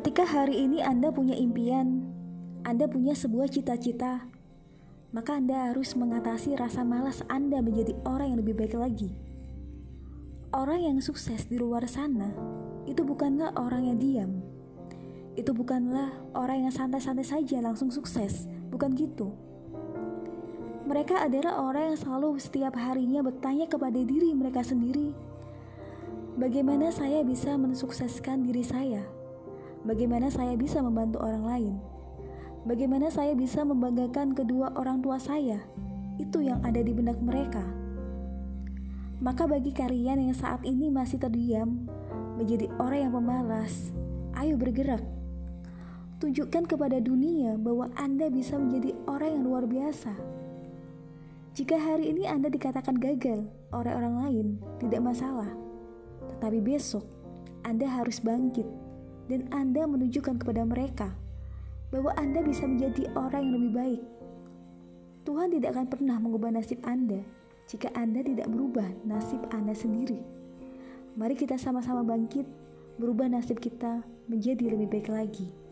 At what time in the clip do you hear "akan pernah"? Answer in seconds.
65.78-66.16